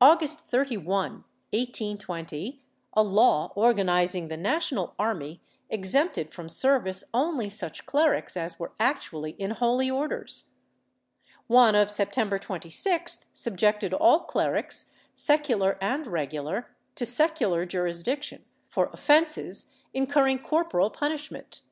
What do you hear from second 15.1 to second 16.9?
secular and regular,